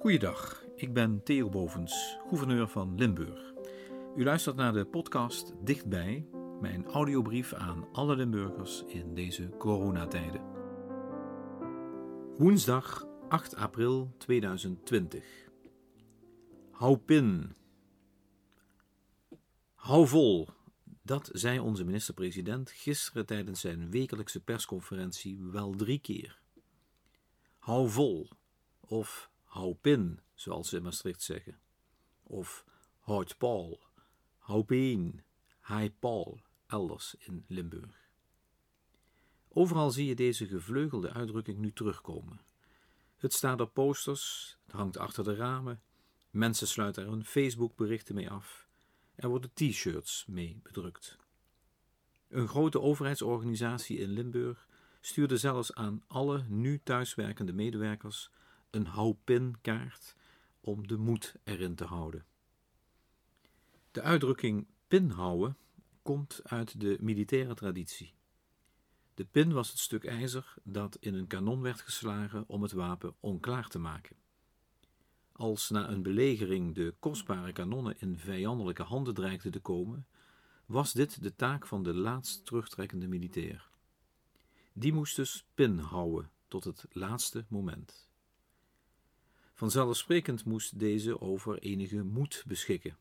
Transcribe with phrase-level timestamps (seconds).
[0.00, 3.52] Goeiedag, ik ben Theo Bovens, gouverneur van Limburg.
[4.16, 6.28] U luistert naar de podcast Dichtbij,
[6.60, 10.40] mijn audiobrief aan alle Limburgers in deze coronatijden.
[12.36, 15.24] Woensdag 8 april 2020.
[16.70, 17.56] Hou pin.
[19.74, 20.48] Hou vol.
[21.02, 26.40] Dat zei onze minister-president gisteren tijdens zijn wekelijkse persconferentie wel drie keer.
[27.58, 28.28] Hou vol.
[28.80, 31.58] Of hou pin, zoals ze in Maastricht zeggen.
[32.22, 32.64] Of
[32.98, 33.80] houd Paul,
[34.38, 35.22] hou peen,
[35.98, 38.08] Paul, elders in Limburg.
[39.48, 42.40] Overal zie je deze gevleugelde uitdrukking nu terugkomen.
[43.16, 45.82] Het staat op posters, het hangt achter de ramen,
[46.30, 48.68] mensen sluiten er hun Facebook-berichten mee af,
[49.14, 51.16] er worden t-shirts mee bedrukt.
[52.28, 54.68] Een grote overheidsorganisatie in Limburg
[55.00, 58.30] stuurde zelfs aan alle nu thuiswerkende medewerkers
[58.70, 60.16] een hou-pin-kaart
[60.60, 62.24] om de moed erin te houden.
[63.90, 65.56] De uitdrukking pinhouden
[66.02, 68.14] komt uit de militaire traditie.
[69.14, 73.14] De pin was het stuk ijzer dat in een kanon werd geslagen om het wapen
[73.20, 74.16] onklaar te maken.
[75.32, 80.06] Als na een belegering de kostbare kanonnen in vijandelijke handen dreigden te komen,
[80.66, 83.70] was dit de taak van de laatst terugtrekkende militair.
[84.72, 88.09] Die moest dus pin houden tot het laatste moment.
[89.60, 92.96] Vanzelfsprekend moest deze over enige moed beschikken,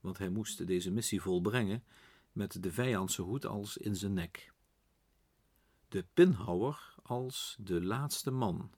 [0.00, 1.84] want hij moest deze missie volbrengen
[2.32, 4.52] met de vijand zo goed als in zijn nek.
[5.88, 8.70] De pinhouwer als de laatste man.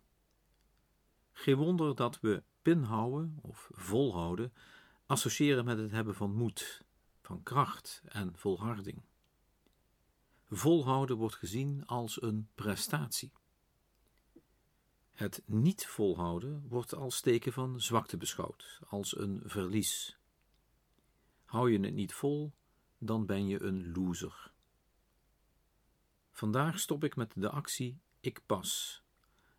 [1.33, 4.53] Geen wonder dat we pinhouden of volhouden
[5.06, 6.83] associëren met het hebben van moed,
[7.22, 9.03] van kracht en volharding.
[10.48, 13.33] Volhouden wordt gezien als een prestatie.
[15.21, 20.17] Het niet volhouden wordt als teken van zwakte beschouwd, als een verlies.
[21.45, 22.53] Hou je het niet vol,
[22.99, 24.53] dan ben je een loser.
[26.33, 29.03] Vandaag stop ik met de actie Ik Pas,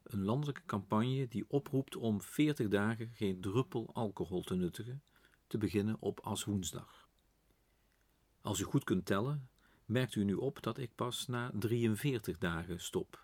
[0.04, 5.04] een landelijke campagne die oproept om 40 dagen geen druppel alcohol te nuttigen,
[5.48, 7.10] te beginnen op Aswoensdag.
[8.42, 9.50] Als u goed kunt tellen,
[9.86, 13.21] merkt u nu op dat ik pas na 43 dagen stop.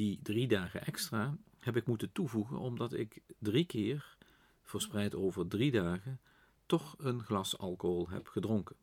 [0.00, 4.16] Die drie dagen extra heb ik moeten toevoegen omdat ik drie keer,
[4.62, 6.20] verspreid over drie dagen,
[6.66, 8.76] toch een glas alcohol heb gedronken.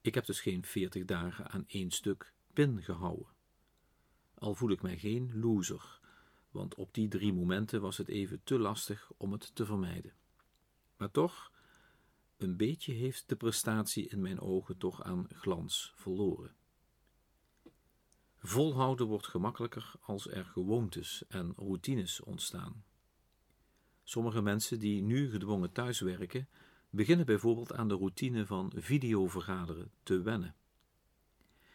[0.00, 3.26] Ik heb dus geen veertig dagen aan één stuk pin gehouden.
[4.34, 6.00] Al voel ik mij geen loser,
[6.50, 10.12] want op die drie momenten was het even te lastig om het te vermijden.
[10.96, 11.52] Maar toch,
[12.36, 16.54] een beetje heeft de prestatie in mijn ogen toch aan glans verloren.
[18.46, 22.84] Volhouden wordt gemakkelijker als er gewoontes en routines ontstaan.
[24.02, 26.48] Sommige mensen die nu gedwongen thuiswerken,
[26.90, 30.54] beginnen bijvoorbeeld aan de routine van videovergaderen te wennen.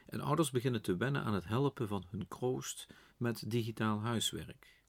[0.06, 2.88] En ouders beginnen te wennen aan het helpen van hun kroost
[3.18, 4.84] met digitaal huiswerk.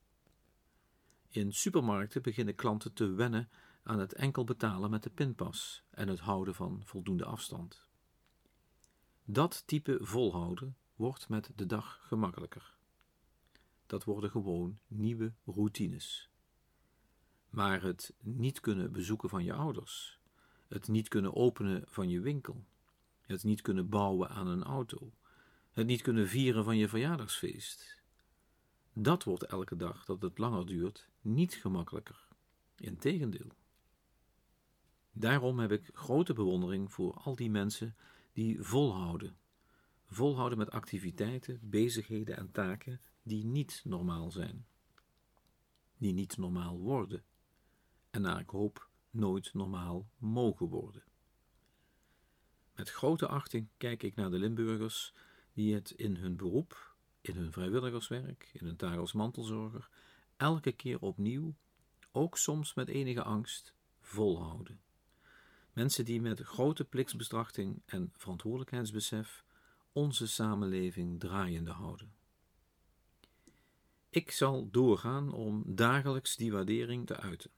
[1.29, 3.51] In supermarkten beginnen klanten te wennen
[3.83, 7.87] aan het enkel betalen met de pinpas en het houden van voldoende afstand.
[9.25, 12.77] Dat type volhouden wordt met de dag gemakkelijker.
[13.87, 16.31] Dat worden gewoon nieuwe routines.
[17.51, 20.21] Maar het niet kunnen bezoeken van je ouders,
[20.69, 22.65] het niet kunnen openen van je winkel,
[23.21, 25.13] het niet kunnen bouwen aan een auto,
[25.71, 28.03] het niet kunnen vieren van je verjaardagsfeest.
[28.93, 32.29] Dat wordt elke dag dat het langer duurt niet gemakkelijker.
[32.77, 33.53] Integendeel.
[35.13, 37.97] Daarom heb ik grote bewondering voor al die mensen
[38.33, 39.39] die volhouden
[40.11, 44.67] volhouden met activiteiten, bezigheden en taken die niet normaal zijn,
[45.97, 47.25] die niet normaal worden
[48.11, 51.03] en naar ik hoop nooit normaal mogen worden.
[52.75, 55.15] Met grote achting kijk ik naar de Limburgers
[55.53, 59.89] die het in hun beroep, in hun vrijwilligerswerk, in hun taak als mantelzorger,
[60.37, 61.55] elke keer opnieuw,
[62.13, 64.81] ook soms met enige angst, volhouden.
[65.73, 69.45] Mensen die met grote pliksbestrachting en verantwoordelijkheidsbesef
[69.93, 72.13] onze samenleving draaiende houden.
[74.09, 77.51] Ik zal doorgaan om dagelijks die waardering te uiten.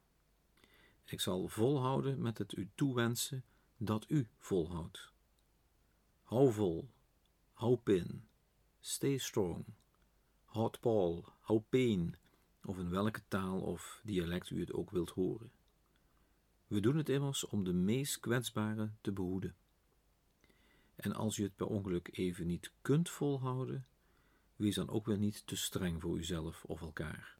[1.04, 3.44] Ik zal volhouden met het u toewensen
[3.76, 5.12] dat u volhoudt.
[6.22, 6.90] Hou vol,
[7.52, 8.28] hou pin,
[8.80, 9.64] stay strong,
[10.44, 12.16] houd Paul, hou peen,
[12.64, 15.52] of in welke taal of dialect u het ook wilt horen.
[16.66, 19.56] We doen het immers om de meest kwetsbaren te behoeden.
[21.02, 23.86] En als je het per ongeluk even niet kunt volhouden,
[24.56, 27.38] wees dan ook weer niet te streng voor uzelf of elkaar.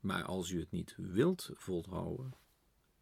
[0.00, 2.34] Maar als u het niet wilt volhouden,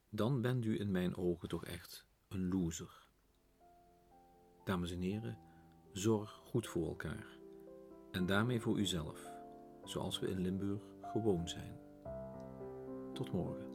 [0.09, 3.07] dan bent u in mijn ogen toch echt een loser.
[4.65, 5.39] Dames en heren,
[5.93, 7.39] zorg goed voor elkaar
[8.11, 9.31] en daarmee voor uzelf,
[9.85, 11.79] zoals we in Limburg gewoon zijn.
[13.13, 13.72] Tot morgen.